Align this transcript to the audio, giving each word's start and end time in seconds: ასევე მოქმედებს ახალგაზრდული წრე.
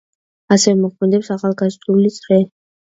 ასევე 0.55 0.79
მოქმედებს 0.79 1.31
ახალგაზრდული 1.39 2.15
წრე. 2.19 2.45